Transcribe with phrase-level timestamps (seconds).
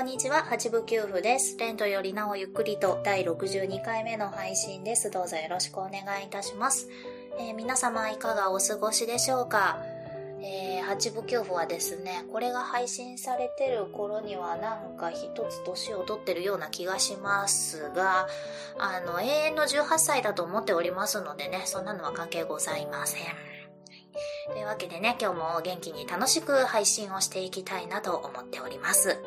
[0.00, 1.58] んにちは、八部九夫です。
[1.58, 5.10] レントよりなおゆっくりと第62回目の配信です。
[5.10, 6.88] どうぞよろしくお願いいたします。
[7.38, 9.78] えー、皆様いかがお過ごしでしょうか？
[10.40, 18.26] えー、八部九夫はですね、これが配信されてる頃にはなんか一つ年を取ってるような気がしますが、
[18.78, 23.22] あの、永遠の18歳だと思っておりますのでね、そんなのは関係ございません。
[24.50, 29.18] というわけでね、今日も元気に楽しく配信をしていきたいなと思っております。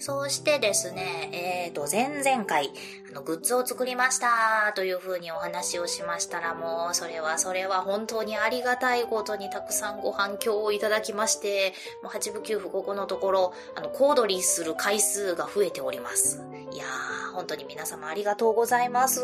[0.00, 2.70] そうしてですね、えっ、ー、と、前々回、
[3.12, 16.42] の、グッズを作りましたという風にお話をしましたら、もう、それはそれは本当にありがたいことにたくさんご反響をいただきまして、もう8部9部ここのところ、あの、コードリーする回数が増えております。
[16.72, 19.20] いやー、本当に皆様ありがとうございます。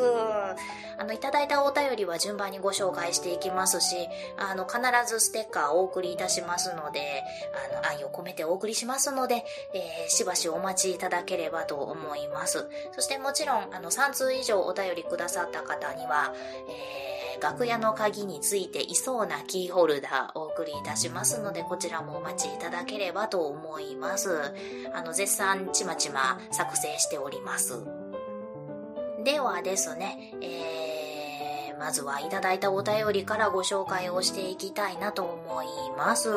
[0.99, 7.23] あの、いただいたお便りは順番にご紹介していきますし、あの、必ずステッカーをお送りいたしますので、
[7.73, 12.67] あの、愛を込めてお送りしますので、えー、しばしお待ちいただければと思います。
[12.93, 16.33] そしてもちろん、あの、3通以上お便りくださった方には、
[16.69, 24.55] えー、楽屋の鍵についていそうなキーホルダーお送りいたしますので、こちらもお待ちいただければと思います。
[24.95, 27.85] あの、絶賛ちまちま作成しております。
[29.25, 30.96] ではですね、えー、
[31.79, 36.31] まずはいただいたお便りからご紹介をしていきたいなと思います。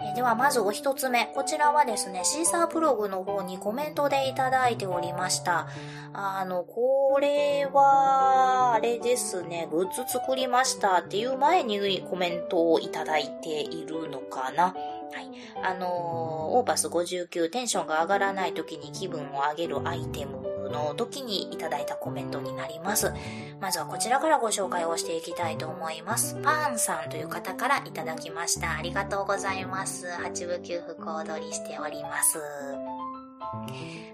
[0.00, 1.26] えではまずお一つ目。
[1.34, 5.68] こちらはですね、シーサーブログの方にコメントでいただいておりました。
[6.12, 14.74] あの、これは、あれですね、グッズ作りましたっていう前にコメントをいただいているのかな。
[15.12, 15.30] はい。
[15.62, 23.12] あのー、オーパス59テンションが上がらない時に気分を上げるアイテムの時にいただいたコメントになります。
[23.60, 26.36] まずはこちらからご紹介をしていきたいと思います。
[26.42, 28.76] パンさんという方からいただきました。
[28.76, 30.10] ありがとうございます。
[30.10, 32.38] 八部給付小踊りしております。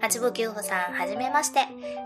[0.00, 1.60] 八部九歩さん、はじめまして。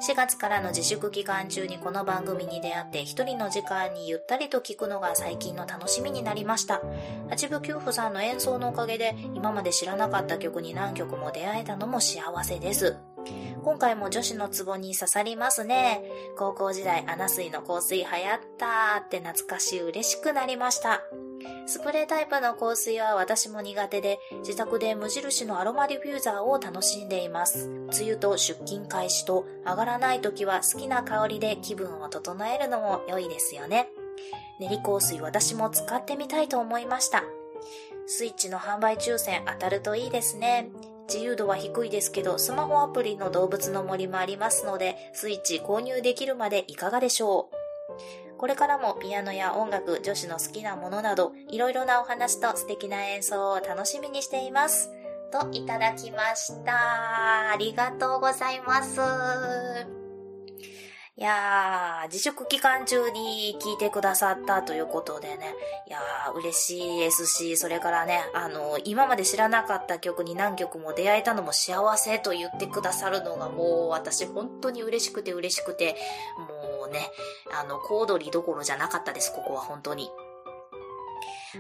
[0.09, 6.81] 4月からの自粛期間中にこの番組に出会って一人の時間にゆったりと聞くのが最近の楽しみになりました。
[7.29, 12.97] 八部九歩さんの演奏のおかげで今まで知らなかった曲に何曲も出会えたのも幸せです。
[13.65, 16.03] 今回も女子のツボに刺さりますね。
[16.37, 21.01] 高校時代、アナ水の香水流行ったって懐かしい嬉しくなりました。
[21.67, 27.69] スプレータイプの香水は私も苦手で、自宅で無印のアロマディフューザーを楽しんでいます。
[27.69, 33.89] 梅雨と出勤開始と上がらない時は好きな香りで気分を整えるのも良いですよね。
[34.59, 37.23] 練り香水私も使ってみたいと思いました。
[38.07, 40.69] スイッチの販売抽選当たるといいですね。
[41.13, 54.91] 自由度は低いですけど、スマホアプリの動物の森もありますので、スイッチ購入できるまでいかがでしょうこれからもピアノや音楽、女子の好きなものなど、いろいろなお話と素敵な演奏を楽しみにしています。
[55.31, 57.53] といただきました。
[57.53, 60.02] ありがとうございます。
[61.19, 65.55] いやー、自粛期間中に聞いてくださったということでね、
[65.87, 75.97] いやー、嬉しいですし、それからね、あの、今まで知らなかった曲に何曲も出会えたのも幸せと言ってくださるのがもう私本当に嬉しくて嬉しくて、
[76.39, 77.11] もうね、
[77.61, 80.11] あの、コードリどころじゃなかったです、ここは本当に。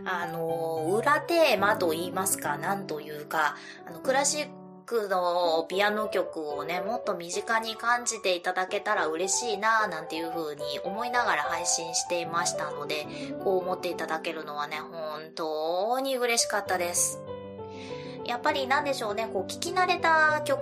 [0.07, 13.07] あの、裏テーマと言いますか、なんというか、あの、クラシッククのピアノ曲をね、もっと身近に感じていただけたら嬉しいなぁなんていう風に思いながら配信していましたので、
[13.45, 17.21] こう思っていただけるのはね、本当に嬉しかったです。
[18.25, 20.61] やっぱりなんでしょうね、こう聞き慣れた曲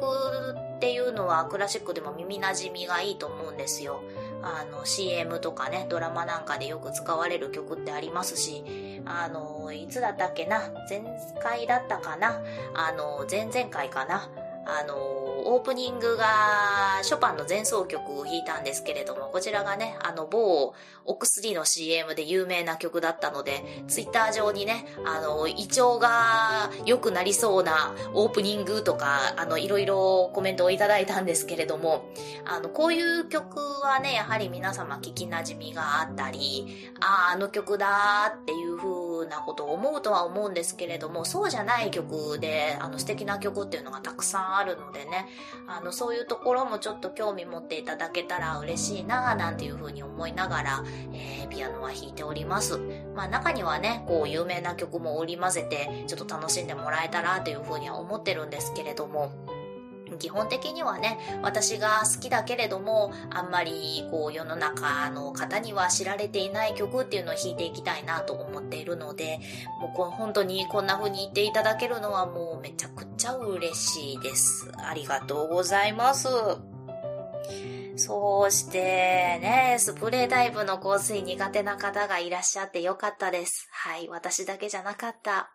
[0.77, 4.03] っていうのはクラシックでも耳馴染みがいいと思うんですよ。
[4.43, 8.65] あの CM とかね、ドラマなんかでよく使われる曲ってありますし、
[9.05, 11.03] あの、いつだったっけな前
[11.43, 12.43] 回だったかな
[12.75, 14.29] あの、前々回かな
[14.67, 20.75] あの、オープニングがショパンの前奏曲を弾いたんですけれども、こちらがね、あの、某
[21.05, 32.05] お薬の CM で有名な曲だったので、ツイッター上にね、あの、胃腸が良くなりそうなオープニングとか、あの、いろいろコメントをいただいたんですけれども、
[32.45, 38.89] あの、こういう曲はね、やはり皆様聞き馴染みがあったり、ああ、あの曲だっていう風
[39.29, 45.29] なことを思うとは思うんですけれども、そうじゃない曲で、あの素敵な曲っていうのがたくさんあるのでね、
[45.67, 52.79] あのそういうところもちょっと興味持っていただけたら嬉しいなぁなんていうふうに思いながら、えー、ピアノは弾いております。
[53.15, 59.33] まあ中にはね、こう有名な曲も織り交ぜて、ちょっと楽しんでもらえたらというふうには思ってるんですけれども、
[60.19, 69.41] 基本的にはね、私が好きだけれども、あんまりこう世の中の方には知られていない曲っていうのを弾いていきたいなと思っているので、
[69.81, 74.71] もうこ本当にこんな風に言っていただけるのはもうめちゃくちゃ嬉しいです。
[74.79, 76.29] ありがとうございます。
[77.97, 83.69] そうしてね、スプレータイプの香水苦手な方がいらっしゃってよかったです。
[83.71, 85.51] はい、私だけじゃなかった。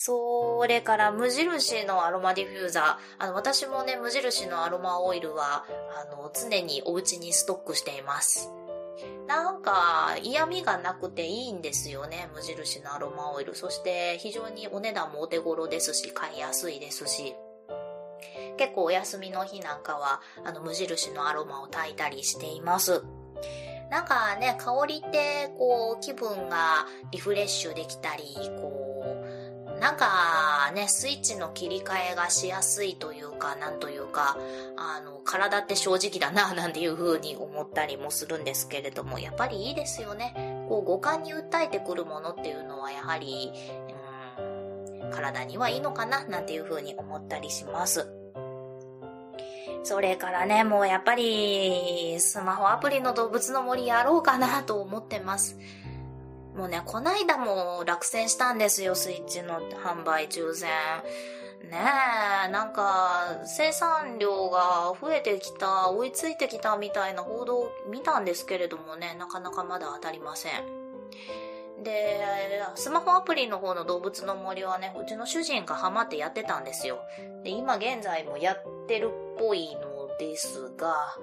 [0.00, 3.24] それから無印のアロマディフューザー。
[3.24, 5.64] あの、私もね、無印のアロマオイルは、
[6.00, 8.48] あの、常にお家にストックしています。
[9.26, 13.56] なんか、嫌味がなくていいんですよね、無印のアロマオイル。
[13.56, 17.34] そして、非常にお値段もお手頃ですし、買いやすいですし。
[18.56, 23.02] 結構お休みの日なんかは、あの、無印のアロマを炊いたりしています。
[23.90, 28.22] なんかね、香りって、こう、気分がリフレッシュできたり、
[28.60, 29.17] こう、
[29.80, 34.36] なんかね、スイッチの切り替えがしやすいというか、なんというか、
[34.76, 40.64] あの、体って正直だな、 なんていう風に思ったりもするんですけれども、やっぱりいいですよね。
[40.68, 43.52] こう、五感に訴えてくるものっていうのは、やはり、
[45.00, 48.08] うん、体にはいいのかな、なんていう風に思ったりします。
[49.84, 55.56] それからね、もうやっぱり、スマホアプリの動物の森やろうかなと思ってます。
[56.58, 60.68] もうね、こないだも落選したんですよ、スイッチの販売抽選。
[61.70, 61.78] ね
[62.46, 71.84] え、なんか、生産量が増えてきた、追いついてきたみたいな報道を見たんですけれどもね、なかなかまだ当たりません。
[71.84, 72.26] で、
[72.74, 76.98] スマホアプリの方の動物の森はね、うちの主人がハマってやってたんですよ。
[77.44, 81.16] で、今現在もやってるっぽいのですが、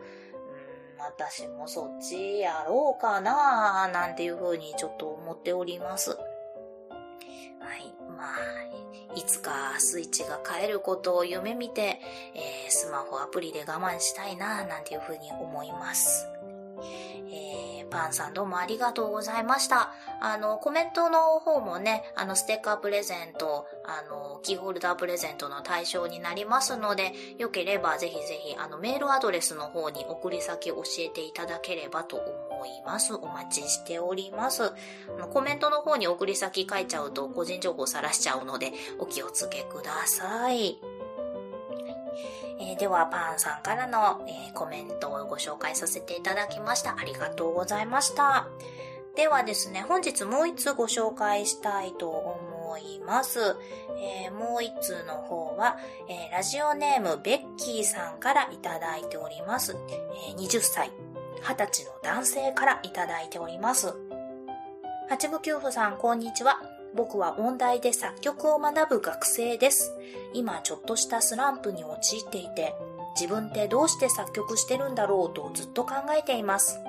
[0.99, 6.11] 私もそっちやろうかななんていう風にちょっと思っております。
[6.11, 7.93] はい。
[8.17, 11.99] まあ、いつかスイッチが変えることを夢見て、
[12.33, 16.27] えー、スマホアプリで我慢したいななんていう風に思います。
[17.27, 19.93] えー、パンさんどうもありがとうございました。
[20.21, 33.13] あの、コメントの方もね、あの、ステッカープレゼント、あの、キーホルダープレゼントの対象になりますので、よければぜひぜひ、あの、メールアドレスの方に送り先教えていただければと思います。
[33.13, 34.73] お待ちしております。
[35.33, 40.94] コメントの方に送り先書いちゃうと個人情報さらしちゃうので、お気をつけください。
[42.65, 46.95] えー、では、パンさんからの、えー、コメントをご紹介させていただきました。
[46.97, 48.47] ありがとうございました。
[49.15, 53.39] ではですね、本日もう一つご紹介したいと思います。
[53.97, 55.77] えー、もう一通の方は、
[56.09, 59.77] えー、ラジオネームベッキーさんからいただいております。
[60.27, 60.91] えー、20歳、
[61.43, 63.93] 20歳の男性からいただいております。
[65.07, 66.74] 八部九夫さん、こんにちは。
[66.95, 69.93] 僕は音大で作曲を学ぶ学生です。
[70.33, 72.73] 今ちょっとしたスランプに陥っていて、
[73.19, 76.79] 自分ってどうして作曲してるんだろうとずっと考えています。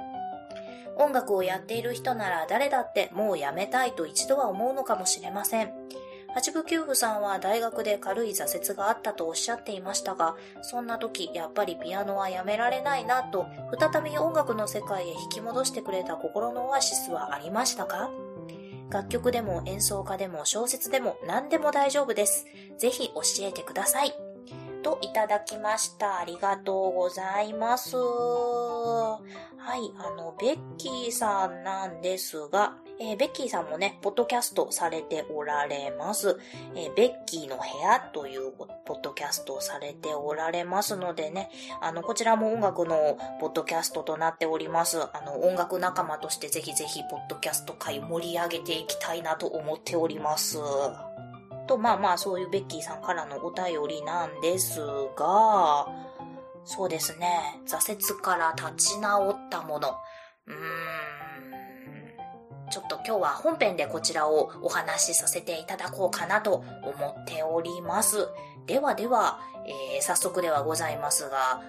[0.97, 5.73] 音楽をやっている人なら誰だってもうやめたいと一度は思うのかもしれません。
[6.35, 13.47] 八部九夫さんは大学で軽い挫折があったとおっしゃっていましたが、そんな時やっぱりピアノはやめられないなと、
[13.79, 18.11] 再び音楽の世界へ引き戻してくれた心のオアシスはありましたか？
[18.91, 22.47] 楽曲でも演奏家でも小説でも何でも大丈夫です。
[22.79, 24.26] ぜひ教えてください。
[24.87, 26.21] といただきました。
[26.21, 27.97] ありがとうございます。
[27.97, 29.21] は
[29.75, 36.39] い、あの、ベッキーさんなんですが、えー、ベッキーさんもね、ポッドキャストされておられます。
[36.77, 41.51] えー、ベッキーの部屋というポッドキャストをされておられますのでね、
[41.81, 45.03] あの、こちらも音楽のポッドキャストとなっております。
[45.03, 50.61] あの、音楽仲間としてぜひぜひ、ポッドキャスト界盛り上げていきたいなと思っております。
[51.67, 54.81] と、まあまあ、そういうベッキーさんからのお便りなんです
[55.17, 55.87] が、
[56.65, 59.97] そうですね、挫折から立ち直ったもの。
[60.47, 61.17] うーん
[62.71, 68.29] ちょっと今日は本編でこちらをお話しさせていただこうかなと思っております。
[68.67, 71.63] ではでは、えー、早速ではございますが、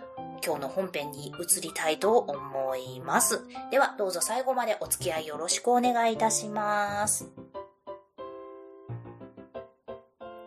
[0.46, 3.42] 今日の本編に移りたいと思います。
[3.72, 7.47] ではどうぞ最後までお付き合いよろしくお願いいたします。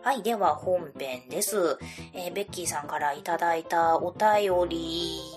[0.03, 1.77] はい、では本編です。
[2.13, 4.77] えー、ベッキーさんからいただいたお便り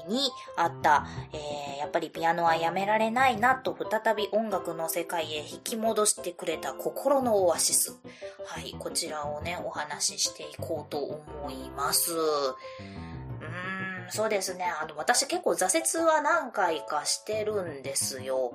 [0.08, 7.98] にあった、えー、やっぱりピアノはやめられないなと再び音楽の世界へ引き戻してくれた心のオアシス。
[8.46, 12.14] はい、こちらをね、お話ししていこうと思います。
[12.14, 14.64] うーん、そうですね。
[14.64, 18.54] あの、私結構挫折は何回かしてるんですよ。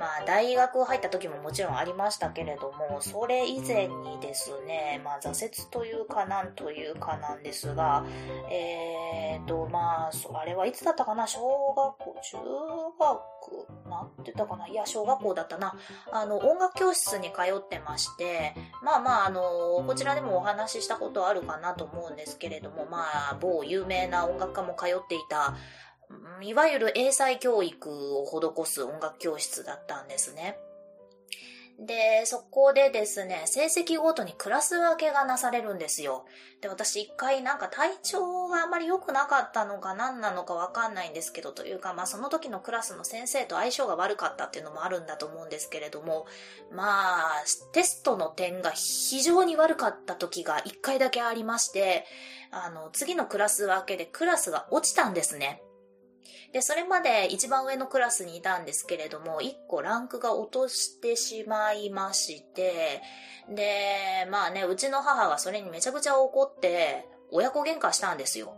[0.00, 8.04] まあ、大学入った時ももちろんありましたけれども、それ以前にですね、まあ、挫折というかなんというかなんですが、
[8.50, 11.26] えーと、まあ、あれはいつだったかな？
[11.26, 11.38] 小
[11.76, 12.38] 学校、中
[12.98, 14.66] 学、なんて言ったかな？
[14.66, 15.76] いや、小学校だったな。
[16.10, 19.42] あの、音楽教室に通ってまして、まあまあ、あの、
[19.86, 25.54] こちらでもお話ししたことあるかなと思うんですけれども、まあ、某有名な音楽家も通っていた、
[26.42, 30.56] いわゆる英才教育を施す音楽教室だったんですね。
[31.80, 36.26] で、そこでですね、成績ごとにクラス分けがなされるんですよ。
[36.60, 46.26] で、私一回なんか体調があまり良くなかったのか何なのかわかんないんですけど、というかまあその時のクラスの先生と相性が悪かったっていうのもあるんだと思うんですけれども、
[46.70, 52.04] まあ、テストの点が非常に悪かった時が一回だけありまして、
[52.50, 55.62] あの、次のクラス分けでクラスが落ちたんですね。
[56.52, 63.02] で、それまで一番上のクラスにいたんですけれども、一個ランクが落としてしまいまして、
[63.48, 68.56] で、まあね、うちの母がそれにめちゃくちゃ怒って、親子喧嘩したんですよ。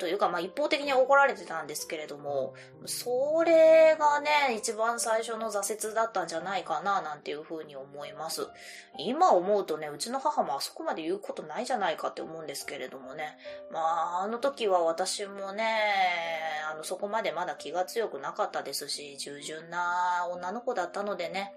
[0.00, 2.54] というか、まあ一方的に怒られてたんですけれども、
[2.86, 8.48] それがね、一番最初の挫折だったんじゃないかな、なんていうふうに思います。
[8.98, 13.36] 今思うとね、うちの母もあそこまで言うことないじゃないかって思うんですけれどもね。
[13.70, 15.64] まあ、あの時は私もね、
[16.72, 21.54] あの、そこまでまだ気が強くなかったですし、従順な女の子だったのでね、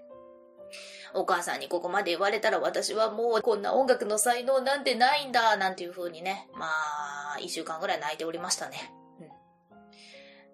[1.14, 8.92] お母さんにここまで言われたら私はもうこんな音楽の才能なんてないんだ、なんていう風にね、まあ、一週間ぐらい泣いておりましたね。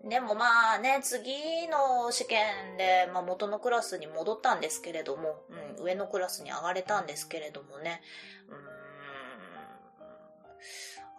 [0.02, 5.42] うん、でもまあね、次の試験で、まあ、元のクラスに戻ったんですけれども、
[5.78, 8.02] うん、上のクラスに上がれたんですけれどもね、
[8.48, 8.80] うん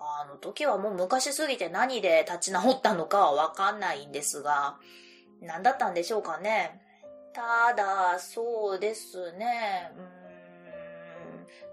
[0.04, 4.78] あの時はもう昔すぎて何で立ち直ったのかはわかんないんですが、
[5.42, 6.82] 何だったんでしょうかね。
[7.34, 9.92] ただ、そうですね。
[10.16, 10.21] うん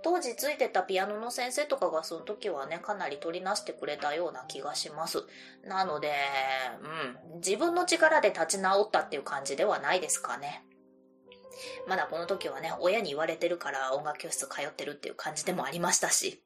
[0.03, 5.25] 当時ついてたピアノの先生とかがその時はね、かなり取りなしてくれたような気がします。
[5.65, 6.13] なので、
[7.33, 10.65] うん、自分の力で立ち直ったっていう感じではないですかね。
[11.87, 16.43] まだこの時はね、親に言われてるから音楽教室通ってるっていう感じでもありましたし。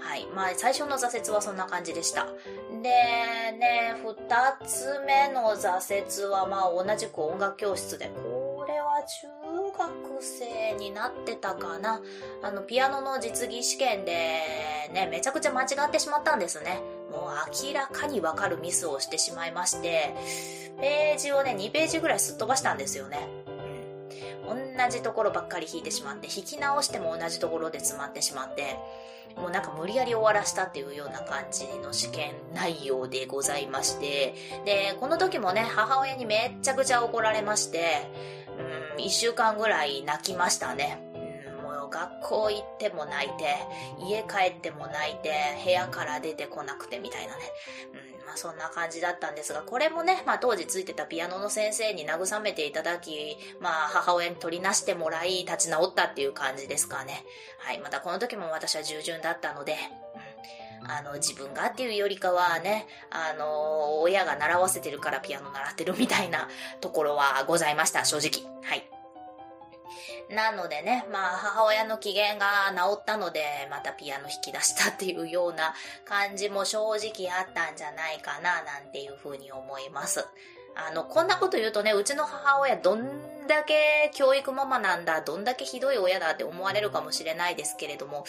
[0.00, 0.26] はい。
[0.34, 2.26] まあ、最初の挫折はそんな感じでした。
[2.82, 2.88] で、
[3.58, 9.39] ね、二つ目の挫折は、まあ、同じく音楽教室で、これは中
[10.80, 12.00] になってたかな。
[12.42, 14.12] あの、ピアノの実技試験で、
[14.92, 16.80] ね、めちゃくちゃ間違ってしまったんですね。
[17.12, 20.14] もう明らかにわかるミスをしてしまいまして、
[20.80, 23.28] ページをね、2ページぐらいすっ飛ばしたんですよね。
[23.46, 23.60] うん
[24.50, 24.56] 同
[24.90, 28.76] じところばっかり弾いてしまって、弾き直しても同じところで詰まってしまって、
[29.36, 34.34] もうなんか無理やり終わらしたっていうような感じの試験内容でございまして、
[34.64, 38.10] で、この時もね、母親にめっちゃくちゃ怒られまして、
[38.96, 41.02] うん、一週間ぐらい泣きましたね。
[41.14, 43.56] うん、もう学校行っても泣いて、
[43.98, 45.32] 家帰っても泣いて、
[45.64, 47.42] 部屋から出てこなくてみたいなね。
[48.04, 57.24] うんまあそんな感じだったんですが、これもね、まあ当時ついてたピアノの先生に慰めていただき、まあ母親に取りなしてもらい、立ち直ったっていう感じですかね。
[57.58, 59.76] はい、またこの時も私は従順だったので、
[60.14, 60.29] うん
[60.98, 66.48] あの、自分がっていうよりかはね、あの、親が習わせてるからピアノ習ってるみたいな
[66.80, 68.50] ところはございました、正直。
[68.62, 68.90] はい。
[70.30, 80.24] なのでね、まあ母親の機嫌が治ったので、またピアノ弾き出したっていうような感じも正直あったんじゃないかな、なんていうふうに思います。
[80.74, 88.24] あの、こんなこと言うとね、うちの母親どんだけ教育ママなんだ、どんだけひどい親だって思われるかもしれないですけれども、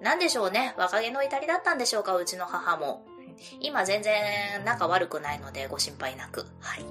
[0.00, 3.04] なんでしょうね、若気の至りだったんでしょうか、うちの母も。
[3.60, 6.46] 今全然仲悪くないのでご心配なく。
[6.60, 6.84] はい。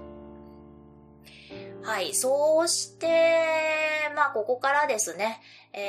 [1.83, 2.13] はい。
[2.13, 5.41] そうして、まあ、ここからですね、
[5.73, 5.79] え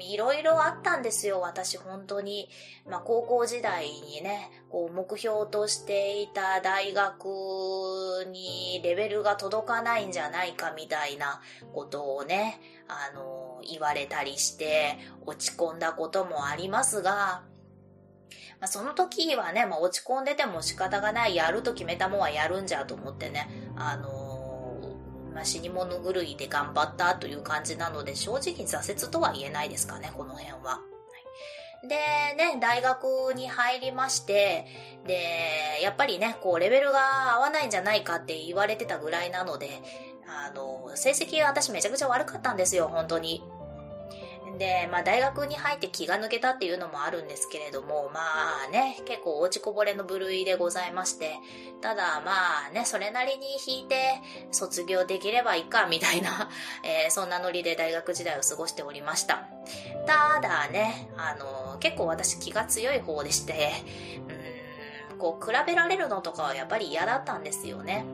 [0.00, 2.48] いろいろあったんですよ、私、本当に。
[2.86, 11.40] まあ、高校時代にね、こう、目標としていた大学にレベルが届かないんじゃないか、みたいな
[11.72, 17.42] ことをね、あの、言われたりして、落ち込んだこともありますが、
[18.60, 24.17] まあ、その時はね、まあ、落ち込んでても仕方がない、やると決めたもんはやるんじゃと思ってね、あの、
[25.38, 30.80] まあ、死に物狂いで頑張ったという感じなので、正直挫折とは言えないですかね、この辺は。
[31.84, 31.94] で、
[32.36, 34.66] ね、大学に入りまして、
[35.06, 39.80] で、やっぱりね、こう、レベルが合わないんじゃないかって言われてたぐらいなので、
[40.26, 43.44] あの、成績は私めちゃくちゃ悪かったんですよ、本当に。
[44.58, 48.20] で、まあ大学に入って気が抜けたっていうのもあるんですけれども、ま
[48.68, 51.36] あね、結構落ちこぼれの部類でございまして、
[51.80, 56.50] ただまあね、それなりに弾いて卒業できればいいか、みたいな、
[56.82, 59.44] えー、そんなノリで大学時代を過ごしておりました。
[60.06, 63.72] ただね、あの、結構私気が強い方でして、
[65.10, 68.04] うん、こう比べられるのとかはやっぱり嫌だったんですよね。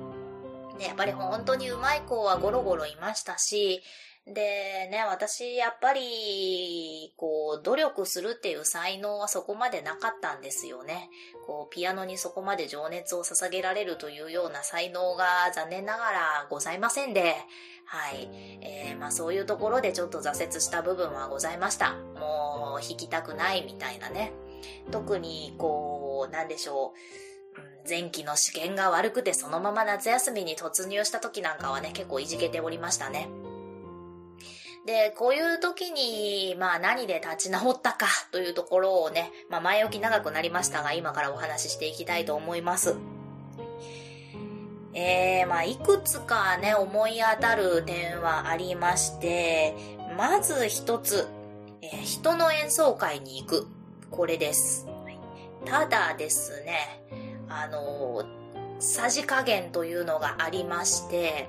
[0.79, 3.83] で、やっぱり本当に上手い子はゴロゴロいましたし、
[4.27, 11.11] でね、私、やっぱり、こう、努力するっていう才能はそこまでなかったんですよね。
[11.47, 17.35] こう、ピアノにそこまで情熱を捧げられるというような才能が残念ながらございませんで、
[17.85, 18.31] はい。
[18.63, 21.93] えー、まあそういうところでちょっと挫折した部分はございました。
[21.93, 24.33] もう、弾きたくないみたいなね。
[24.91, 27.25] 特に、こう、なんでしょう。
[27.87, 33.29] 前期の試験が悪くてそのまま夏休みに突入した時なんかはね、結構いじけておりましたね。
[34.85, 42.97] で、こういう時に、まあ何で立ち直ったかというところをね、まあ前置き長くなりましたが、今からお話ししていきたいと思います。
[44.93, 49.75] えー、まあいくつかね、思い当たる点はありまして、
[50.19, 51.29] まず一つ、
[51.81, 53.67] えー、人の演奏会に行く。
[54.11, 54.87] これです。
[55.65, 57.03] ただですね、
[57.49, 58.25] あの、
[58.79, 61.49] さじ加減というのがありまして、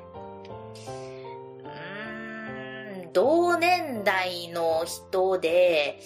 [3.15, 6.01] 同年代の人で、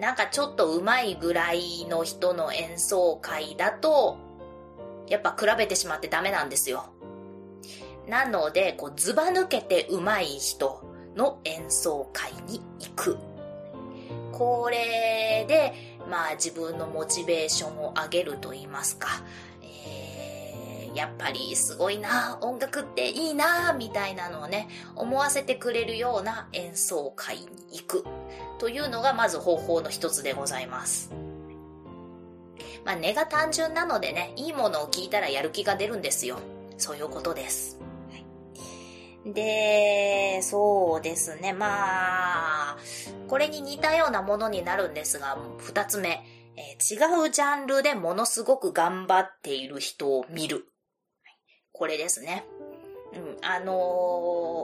[0.00, 4.18] なんかちょっと上手いぐらいの人の演奏会だと、
[5.08, 6.86] やっぱ比べてしまってダメなんですよ。
[8.08, 10.82] なので、こう、ずば抜けて上手い人
[11.14, 13.16] の演奏会に行く。
[14.32, 15.72] これで、
[16.10, 19.22] まあ自分のモチベーションを上げると言いますか、
[20.94, 28.04] やっぱりすごいな、音楽っていいな、みたいなのをね、思わせてくれるような演奏会に行く。
[28.58, 31.12] というのがまず方法の一つでございます。
[32.84, 36.38] まあ、根が単純なのでね、いいものを聞いたらやる気が出るんですよ。
[36.78, 37.78] そういうことです。
[39.26, 41.52] で、そうですね。
[41.52, 42.78] まあ、
[43.28, 46.24] これに似たようなものになるんですが、二つ目、
[46.56, 50.69] え、違うジャンルでものすごく頑張っている人を見る。
[51.80, 52.44] これですね。
[53.14, 53.72] うん、あの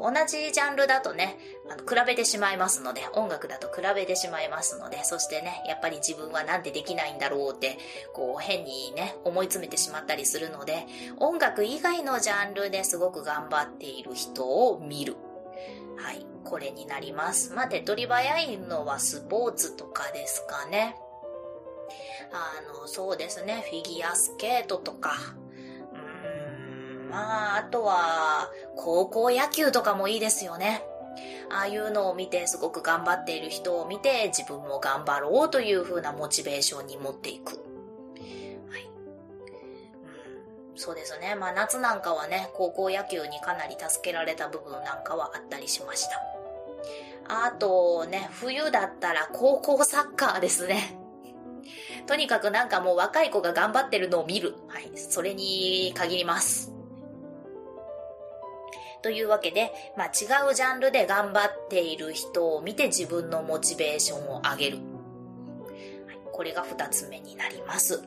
[0.05, 7.79] ー、同じジャンルだとね、あの、比べてしまいますので、音楽だと比べてしまいますので、そしてね、やっぱり自分はなんでできないんだろうって、
[8.13, 15.17] こう、変にね、思い詰めてしまったりするので、音楽以外のジャンルですごく頑張っている人を見る。
[15.97, 17.55] はい、これになります。
[17.55, 20.97] まあ、手っ取り早いのはスポーツとかですかね。
[22.31, 25.17] あの、そうですね、フィギュアスケートとか、
[27.17, 30.83] まあ、あとは、高校野球とかもいいですよね。
[31.49, 37.55] ああいうのを見てすごく頑張っている人を見て自分も頑張ろうという風なモチベーションに持っていく。
[37.55, 37.57] う
[40.75, 41.37] ん、そうですね。
[41.37, 46.21] まあ夏なんかはね、高校野球にかなり助けられた部分なんかはあったりしました。
[47.29, 50.99] あとね、冬だったら高校サッカーですね。
[52.07, 54.55] とにかくなんかもう若い子が頑張ってるのを見る。
[54.69, 54.91] はい。
[54.95, 56.76] それに限ります。
[59.07, 64.79] というわけで、まあ、違うジャンルで頑張っている人を見て自分のモチベーションを上げる。
[64.79, 68.03] はい、これが二つ目になります。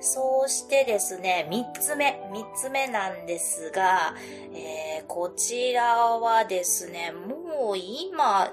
[0.00, 4.16] そうしてですね、三つ目、三つ目なんですが、
[4.52, 8.50] えー、こちらはですね、もう今、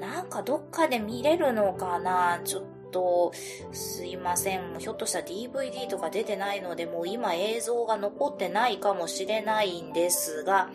[0.00, 2.40] なんかどっかで見れるのかな？
[2.46, 3.32] ちょっと、
[3.72, 4.78] すいません。
[4.78, 10.70] ひょっとしたら DVD とか出てないので、もう今映像が残ってないかもしれないんですが、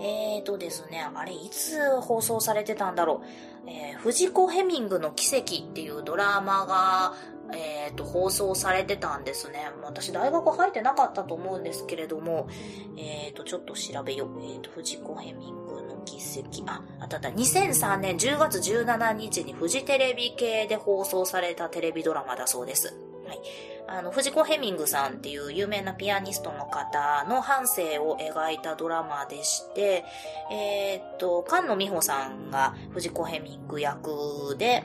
[0.00, 3.22] えーとですね、あれ、いつ放送されてたんだろ
[3.57, 3.57] う。
[3.68, 7.14] えー、藤子ヘミングの奇跡っていうドラマが、
[7.54, 9.70] えーと、放送されてたんですね。
[9.82, 12.48] 私、大学入ってなかったと思うんですけれども、
[12.96, 14.40] えーと、ちょっと調べよう。
[14.42, 16.62] えーと、藤子ヘミングの奇跡。
[16.66, 17.28] あ、あたあった。
[17.28, 22.94] 2003年10月17日にフジテレビ系で放送されたテレビドラマだそうです。
[23.26, 23.40] はい。
[23.88, 30.04] あの、藤子ヘミングさんっていう有名なピアニストの方の半生を描いたドラマでして、
[30.52, 34.84] えー、っと、菅野美穂さんが藤子ヘミング役で、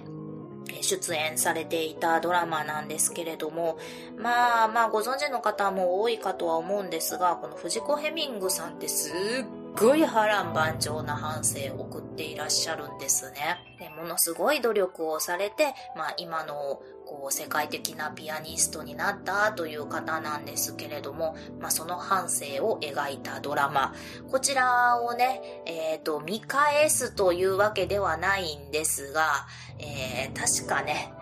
[0.82, 3.78] 出演されていたドラマなんですけれども、
[4.18, 13.58] まあまあご存知の方も多いかとは思うんですが、この藤子ヘミングさんってすっごい波乱万丈な反省を送っていらっしゃるんですね。
[13.80, 23.94] でものすごい努力をされて、まあ今のこう世界的なピアニストになったという方なんですけれども、まあその反省を描いたドラマ。
[24.32, 29.48] こちらをね、えっ、ー、と、見返すというわけではないんですが、
[29.80, 31.14] えー、確かね、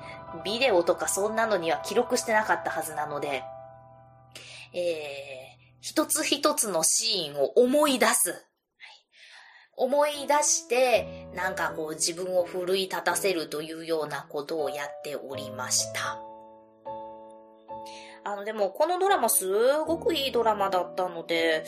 [0.46, 3.44] ビデオとかそんなのには記録してなかったはずなので、
[4.74, 5.51] えー、
[5.82, 8.46] 一つ一つのシーンを思い出す。
[9.76, 16.20] 思い出して、なんかこう自分を奮い立たせるというようなことをやっておりました。
[18.24, 19.48] あの、でもこのドラマす
[19.88, 21.66] ごくいいドラマだったので、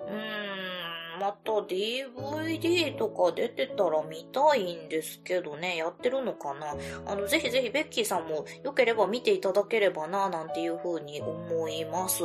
[0.00, 6.76] うーん、また DVD とか出てたら見たいんですけどね、やってるのかな？
[7.06, 12.22] あの、ぜひぜひベッキーさんも良ければ見ていただければな、なんていうふうに思います。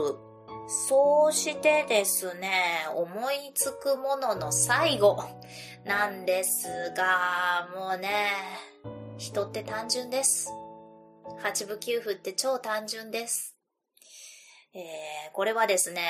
[0.72, 5.24] そうしてですね、思いつくものの最後
[5.84, 8.34] なんですが、もうね、
[9.18, 10.54] 人って単純です。
[11.40, 13.56] 八分休符って超単純です。
[14.76, 16.04] えー、これはですね、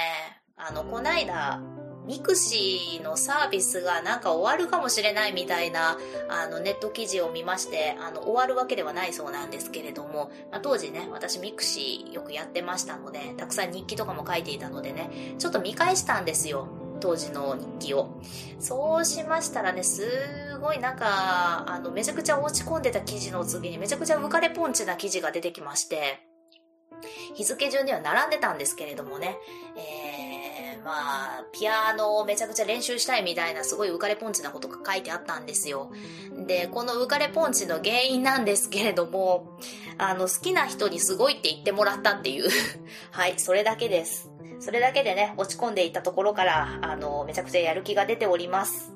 [0.58, 1.62] あの、こないだ、
[2.10, 5.96] ミクシーのサービスがなんか終わるかもしれないみたいな、
[6.28, 16.68] あの、ネット記事を見まして、あの、終わるわけではないそうなんですけれども、まあ、当時ね、私ミクシーよくやってましたので、たくさん日記とかも書いていたのでね、ちょっと見返したんですよ。
[17.00, 18.20] 当時の日記を。
[18.58, 26.26] そうしましたらね、すごいなんか、あの、めちゃくちゃ落ち込んでた記事の次にめちゃくちゃ浮かれポンチな記事が出てきまして、
[27.36, 29.38] 日付順には並んでたんですけれどもね、
[29.78, 30.19] えー
[30.84, 35.92] まあ、ピアノをめちゃくちゃ練習したいみたいなすごい浮かれポンチなことが書いてあったんですよ。
[36.48, 39.58] で、この浮かれポンチの原因なんですけれども、
[39.98, 42.50] あの、好きな人にすごいって言ってもらったっていう
[43.12, 44.30] はい、それだけです。
[44.60, 48.94] それだけでね、落ち込んでいたところから、あの、めちゃくちゃやる気が出ております。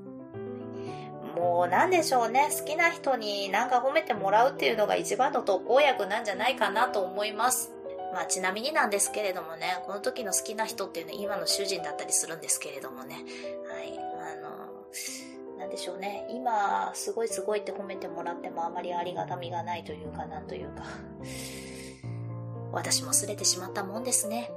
[1.35, 2.49] もうなんでしょうね。
[2.57, 7.73] 好きな人になんか褒めてもらうっていうのが一番の特効薬なんじゃないかなと思います。
[8.13, 20.84] まあちなみになんですけれどもね、この時の好きな人っていうのは今の主人だったりするんですけれどもね、はい、あの、なんでしょうね、今すごいすごいって褒めてもらってもあまりありがたみがないというかなんというか、
[22.71, 24.52] 私も擦れてしまったもんですね。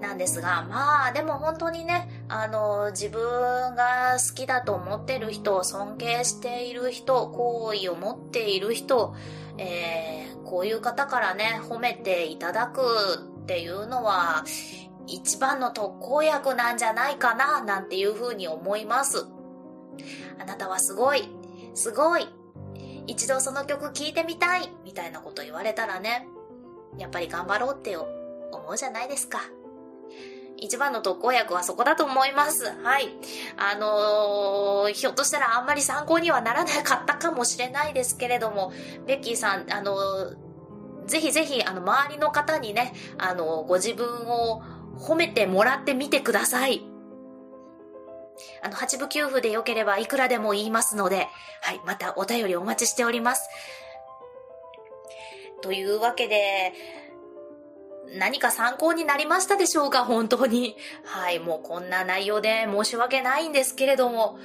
[0.00, 9.14] なんですが、まあ、でも本当にね、あの、自分が好きだと思ってる人、尊敬している人、好意を持っている人、
[9.56, 12.80] え、こういう方からね、褒めていただく
[13.42, 14.44] っていうのは、
[15.06, 19.26] 一番の特効薬なんじゃないかな、なんていうふうに思います。
[20.40, 21.28] あなたはすごい、
[21.74, 22.26] すごい、
[23.06, 26.26] 一度その曲聴いてみたい、みたいなこと言われたらね、
[26.96, 28.06] やっぱり頑張ろうって思
[28.70, 29.40] うじゃないですか。
[30.60, 32.64] 一番の特効薬はそこだと思います。
[32.82, 33.10] はい。
[33.56, 38.72] あのー、ひょっとしたらあんまり参考にはならなかったかもしれないですけれども、
[39.06, 44.62] ベッキーさん、あのー、ぜひぜひ、あの、周りの方にね、あのー、ご自分を
[44.98, 46.82] 褒めてもらってみてください。
[48.62, 51.28] あの、八部九符で良ければいくらでも言いますので、
[51.62, 53.48] はい、またお便りお待ちしております。
[55.60, 56.72] というわけで、
[58.16, 60.04] 何か参考になりましたでしょうか？
[60.04, 60.76] 本当に。
[61.04, 64.38] はい、もうこんな内容で申し訳ないんですけれども、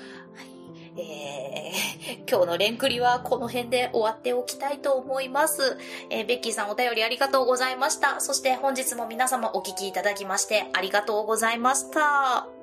[0.97, 5.77] えー、 今日のレンクリはこの辺で終わっておきたいと思います。
[6.09, 8.19] えー、ベッキーさんお便りありがとうございました。
[8.19, 12.62] そして本日も皆様お聴きいただきましてありがとうございました。